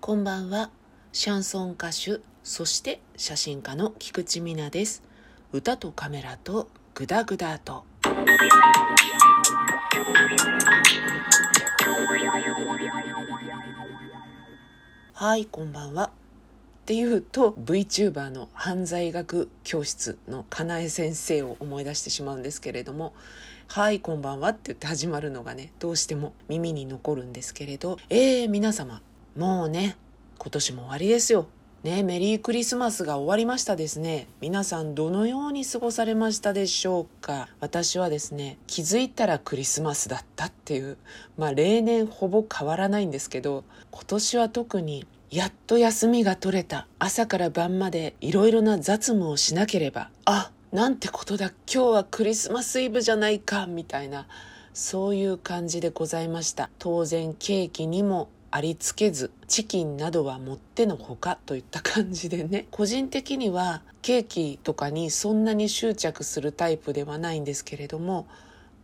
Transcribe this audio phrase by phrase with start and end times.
[0.00, 0.70] こんばんは。
[1.12, 5.02] シャンソン歌手、そして写真家の菊池美奈です。
[5.52, 7.84] 歌とカメラとグダグダと。
[15.12, 16.04] はい、こんばんは。
[16.04, 16.10] っ
[16.86, 23.12] ていうと VTuber の犯罪学教室のかなえ先生を思い出してしまうんですけれども
[23.68, 29.02] 「はいこんばんは」って言って始まるのがねどうしても耳に残るんですけれどえー、皆様
[29.36, 29.96] もうね
[30.38, 31.46] 今年も終わりですよ。
[31.82, 34.26] ねメリークリスマスが終わりましたですね。
[34.40, 40.96] 皆さんどのように過ごされましたでしょうか私はですね、気づいたらクリスマスだったっていう、
[41.38, 46.86] まあ例年ほぼ変わらないんですけど、今年は特にやっと休みが取れた。
[46.98, 50.10] 朝から晩までいろいろな雑務をしなければ。
[50.24, 51.52] あ、なんてことだ。
[51.72, 53.66] 今日はクリスマスイブじゃないか。
[53.66, 54.26] みたいな。
[54.72, 56.70] そういう感じでございました。
[56.78, 62.66] 当然ケーキにもありつけずチキンなどはもってのほかといった感じでね。
[62.72, 68.26] 個人的にはケーキとかにそんなに執着するタイプではないんですけれども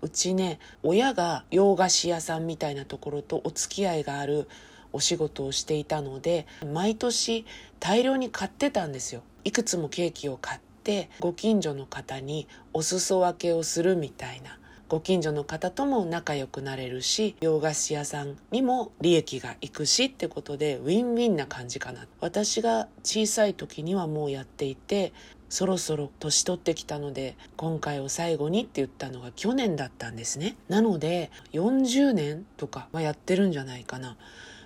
[0.03, 4.49] うちね親が洋菓子屋さんみたいなところとお付き合いがある
[4.93, 7.45] お仕事をしていたので毎年
[7.81, 9.23] 大量に買ってたんですよ。
[9.45, 14.59] いくつもケーキを買ってご近所の方にお裾分けをするみたいな。
[14.89, 22.07] ご近所の方とも仲良くなれるし洋菓子屋さんにも利益がいくしってことでウィンウィンな感じかな。
[22.21, 25.13] 私が小さい時にはもうやっていて
[25.49, 30.57] そろそろ年取ってきたので今回を最後にって言ったのが去年だったんですね。
[30.69, 34.17] なので40年とかはやってるんじゃないかな。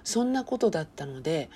[0.05, 1.49] そんなことだったので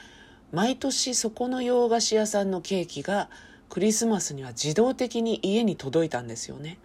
[0.52, 3.28] 毎年そこの洋菓子屋さんのケーキが
[3.68, 6.78] クリスマスには自動的に家に届いたんですよね。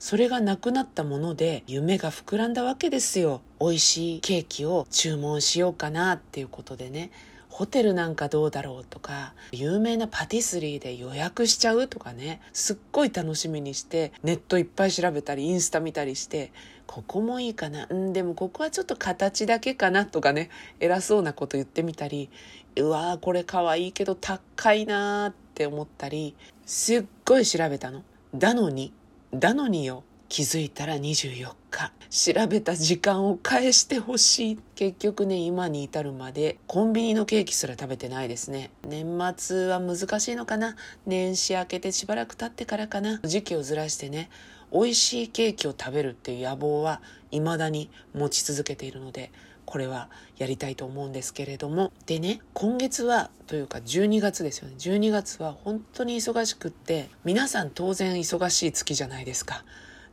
[0.00, 3.42] それがなくなったもので夢が膨らんだわけですよ。
[3.60, 7.10] 美味しいケーキを注文しようかなっていうことでね。
[7.50, 16.52] ホテルなんかどうだろうとか、有名なパティスリーで予約しちゃうとかね、すっごい楽しみにして、ネットいっぱい調べたり、インスタ見たりして、
[16.86, 22.30] ここもいいかな、うんでもここはちょっと形だけかなとかね、偉そうなこと言ってみたり、
[22.76, 26.34] うわーこれ可愛いけど高いなーって思ったり、
[26.64, 28.02] すっごい調べたの。
[28.34, 28.94] だのに、
[29.32, 31.92] だのによ気づいたら24日。
[32.10, 34.58] 調べた時間を返してほしい。
[34.74, 38.70] 結局ね今に至るまでコンビニのケーキすら食べてないですね。
[38.84, 40.74] 年末は難しいのかな。
[41.06, 43.20] 年始明けてしばらく経ってからかな。
[43.22, 44.30] 時期をずらしてね
[44.72, 49.30] 美味しいケーキを食べるっていう野望は未だに持ち続けているので
[49.70, 51.92] これはやりたいと思うんですけれども。
[52.04, 54.74] でね今月はというか12月ですよね。
[54.76, 59.64] 12月は本当に忙しくって皆さん当然忙しい月じゃないですか。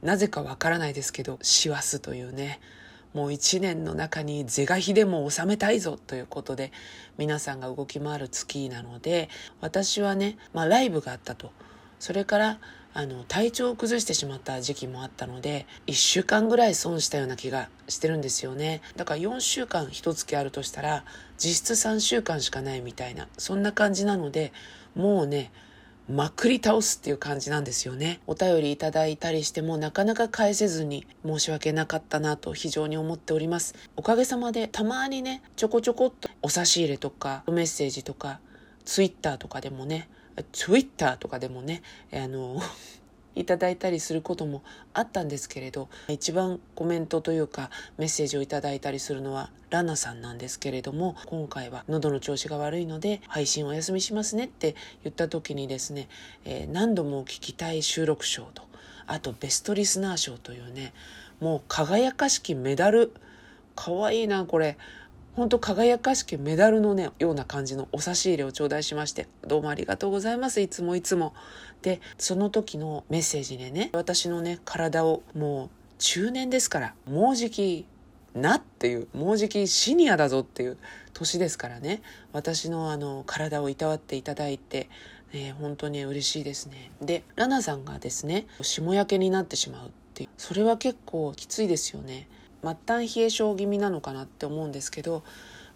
[0.04, 2.60] なぜかわからないですけど師走というね
[3.16, 6.72] もう一年の中に是が非でも収めたいぞということで
[7.18, 9.28] 皆さんが動き回る月なので
[9.60, 11.52] 私はね、まあ、ライブがあったと。
[12.00, 12.60] それから
[12.98, 21.06] あの体調を崩してしまった時期もあったので1週間ぐらい損したような気がしてるんですよねだから4週間一月あるとしたら
[21.38, 24.52] 実質3週間しかないみたいなそんな感じなので
[24.96, 25.52] もうね
[26.10, 28.22] まくり倒すっていう感じなんですよね。
[28.28, 33.76] お便りいただいたりしてもなかなか返せずに申し訳なかったなと非常に思っております。
[33.98, 38.40] おかげさまでたまにね、ちょこちょこっとお差し入れとかメッセージとか
[38.86, 40.08] ツイッターとかでもね、
[40.52, 41.82] ツイッターとかでもね、
[42.14, 42.62] あの、
[43.36, 44.64] いただいたりすることも
[44.96, 56.10] あったんですけれど一番コメントというかメッセージをいただいたりするのはラナさんなんですけれども今回は喉の調子が悪いので配信お休みしますねって言った時にですね、
[56.46, 58.64] えー、何度も聞きたい収録賞と
[59.06, 60.92] あとベストリスナー賞というね
[61.40, 63.14] もう輝かしきメダル。
[63.76, 64.78] かわいいなこれ。
[65.38, 70.62] 本当輝かしきメダルのね、ような感じのお差し入れを頂戴しまして、どうもありがとうございます。
[70.62, 71.36] いつもいつも。
[71.84, 77.86] で、その時のメッセージでね、私のね、体をもう中年ですから、もうじき
[78.34, 80.78] なっていう、もうじきシニアだぞっていう
[81.14, 82.02] 年ですからね、
[82.34, 84.90] 私のあの、体をいたわっていただいて、
[85.34, 86.90] えー、本当に嬉しいですね。
[87.00, 92.28] で、ラナさんがですね、霜焼けになってしまうっていう、それは結構きついですよね。
[92.68, 95.24] 末端冷え性気味なのかなって思うんですけど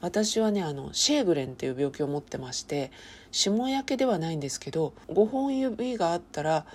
[0.01, 2.91] 私はねあのシェーグレンっていう病気を持ってまして
[3.31, 6.65] 霜焼けではないんですけど5本指があったら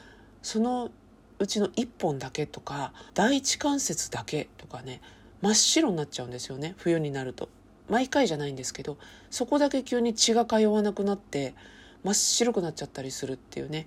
[0.42, 0.90] その
[1.38, 5.00] うちの1本だけとか第一関節だけとかね
[5.42, 7.48] 真っ白になっちゃうんですよね冬になると。
[7.88, 8.96] 毎回じゃないんですけど
[9.30, 11.54] そこだけ急に血が通わなくなって
[12.02, 13.86] 真っ白くなっちゃったりするっていうね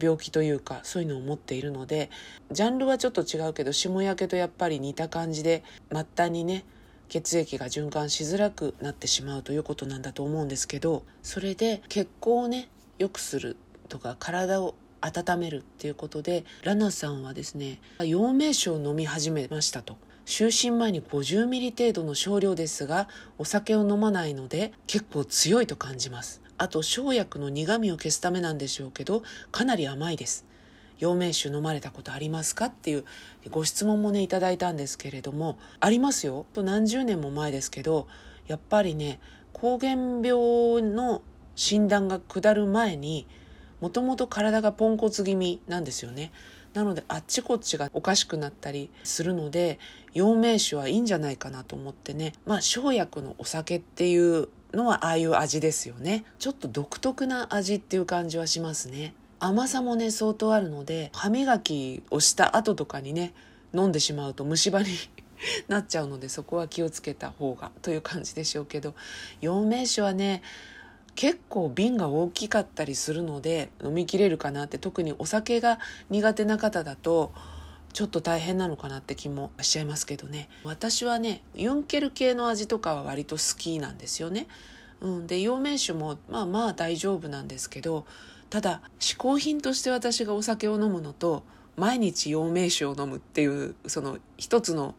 [0.00, 2.10] 病気というかそういうのを持っているので
[2.50, 6.64] ジャンルはちょっと違うけど霜焼けとやっぱり似た感じで末端にね
[7.08, 13.56] 血液が循環しづらくなってしまうということなんだと思うんですけどそれで血行をね良くする
[13.88, 19.96] とか体を温めるっていうことでラナさんはですね陽明酒を飲み始めましたと。
[20.26, 23.08] 就寝前に50ミリ程度の少量ですが
[23.38, 26.42] お酒を飲まないので結構強いと感じます。
[26.58, 29.22] あと生薬の苦味を消すためなんでしょうけど
[29.52, 30.46] かなり甘いです。
[30.98, 33.04] 陽明酒飲まれたことありますかっていう
[33.50, 36.46] ご質問もねいただいたんですけれどもありますよ。
[36.52, 38.08] と何十年も前ですけど
[38.46, 39.20] やっぱりね
[39.52, 39.92] 膠原
[40.22, 41.22] 病の
[41.54, 43.26] 診断が下る前に
[43.80, 46.32] もともと体がポンコツ気味なんですよね。
[46.72, 49.78] なのであっちこっちがおかしくなったりするので
[50.12, 52.32] 陽明酒はいいんじゃないかなと思ってね。
[52.44, 56.24] まあ生薬のお酒っていうのはああいう味ですよね。
[56.38, 59.14] ちょっと独特な味っていう感じはしますね。
[59.38, 63.34] 甘さもね相当あるので歯磨きをした後とかにね
[63.74, 64.88] 飲んでしまうと虫歯に
[65.68, 68.94] なっちゃうのでそこは気をつけた方がという感じでしょうけど
[69.40, 70.42] 陽明酒はね
[71.14, 75.78] 結構瓶が大きかったりするので飲みきれるかなって特にお酒が
[76.10, 77.32] 苦手な方だと
[77.96, 84.48] ちょっと大変なのかなって気もしちゃいますけどね私はねユンケル系の味とかは割と好きなんですよね。
[85.00, 88.04] うん、で陽明酒もまあまあ大丈夫なんですけど
[88.50, 91.42] ただ嗜好品として私がお酒を飲むのと
[91.78, 94.94] 毎日陽明酒を飲むっていうその一つの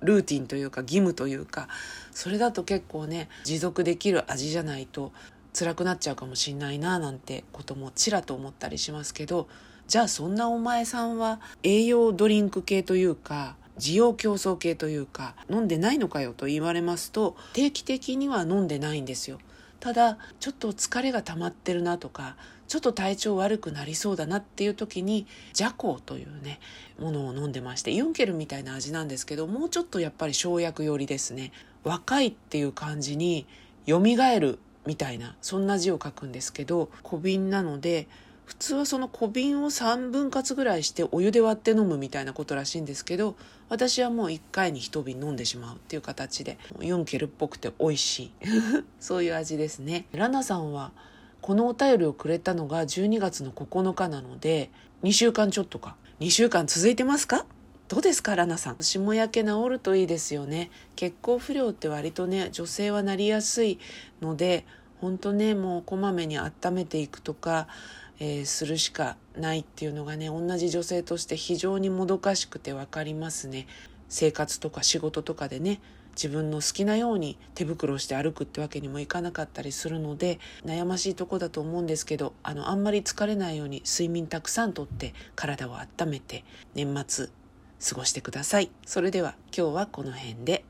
[0.00, 1.66] ルーティンというか義務というか
[2.12, 5.10] それだと結構ね持続できる味じゃないと
[5.58, 9.48] 辛くなっちゃうかもしんないななんてこともちらと思ったりしますけど
[9.88, 19.38] じゃあそんなお前さんは栄養ドリンク系というか需要競争系というか飲んでないのかよと言われますと定期的には飲んでないんですよ。
[19.78, 22.36] ただちょっと疲れが溜まってるなとか
[22.66, 26.58] ちょっと体調悪くなりそうだなっていう時にジャコというね
[26.98, 31.52] ものを飲んでましてユンケルみたいな味なんですけどもうちょっとやっぱり生薬寄りですね。
[31.84, 33.46] 若いっていう感じに
[33.86, 38.08] 蘇るみたいなそんな字を書くんですけど小瓶なので
[38.46, 43.34] 普通はその小瓶を3分割ぐらいしてお湯で割って飲むみたいなことらしいんですけど
[43.68, 48.32] 私はもう1回に1瓶飲んでしまうっていう形でユンケルっぽくて美味しい。
[49.00, 50.06] そういう味ですね。
[50.12, 50.92] ラナさんは
[51.42, 54.70] このお便りをくれたのが12月の9日なので
[55.02, 55.96] 2週間ちょっとか。
[56.20, 57.44] 2週間続いてますか？
[57.88, 58.76] どうですかラナさん？
[58.80, 60.70] 霜焼け治るといいですよね。
[60.94, 63.78] 血行不良って割とね女性はなりやすい
[64.22, 64.64] ので
[65.00, 67.68] 本当ねもうこまめに温めていくとか
[68.18, 73.66] えー、するしかないっていうのがね同じ女性として非常にもどかしくて分かりますね。
[74.08, 75.80] 生活とか仕事とかでね
[76.14, 87.28] 自分の好きなように手袋をして歩くってわけにもいかなかったりするので悩ましいとこだと思うんですけどあのあんまり疲れないように睡眠たくさんとって体を温めて年末
[87.88, 88.70] 過ごしてください。
[88.86, 90.64] それでは今日はこの辺で。